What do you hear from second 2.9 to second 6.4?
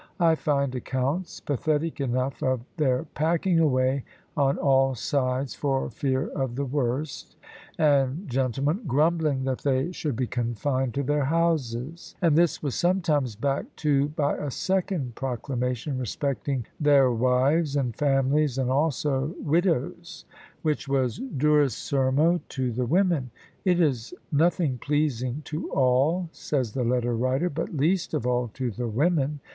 "packing away on all sides for fear